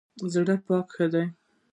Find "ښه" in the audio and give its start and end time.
0.93-1.05